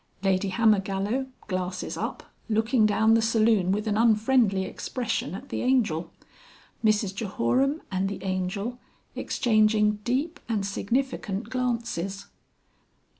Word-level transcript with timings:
Lady 0.23 0.49
Hammergallow 0.49 1.27
(glasses 1.47 1.95
up) 1.95 2.23
looking 2.49 2.87
down 2.87 3.13
the 3.13 3.21
saloon 3.21 3.71
with 3.71 3.85
an 3.85 3.97
unfriendly 3.97 4.65
expression 4.65 5.35
at 5.35 5.49
the 5.49 5.61
Angel. 5.61 6.09
Mrs 6.83 7.13
Jehoram 7.13 7.83
and 7.91 8.09
the 8.09 8.23
Angel 8.23 8.79
exchanging 9.15 9.99
deep 10.03 10.39
and 10.49 10.65
significant 10.65 11.51
glances. 11.51 12.25